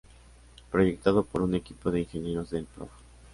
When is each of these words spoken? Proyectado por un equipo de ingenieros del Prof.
Proyectado 0.71 1.23
por 1.25 1.43
un 1.43 1.53
equipo 1.53 1.91
de 1.91 1.99
ingenieros 1.99 2.49
del 2.49 2.65
Prof. 2.65 2.89